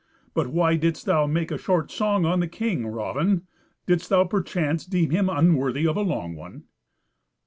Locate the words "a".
1.51-1.59, 5.95-6.01